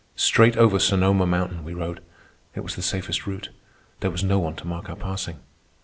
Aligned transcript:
Straight 0.15 0.57
over 0.57 0.79
Sonoma 0.79 1.27
Mountain 1.27 1.63
we 1.63 1.75
rode. 1.75 2.01
It 2.55 2.61
was 2.61 2.75
the 2.75 2.81
safest 2.81 3.27
route. 3.27 3.51
There 3.99 4.09
was 4.09 4.23
no 4.23 4.39
one 4.39 4.55
to 4.55 4.65
mark 4.65 4.89
our 4.89 4.95
passing. 4.95 5.41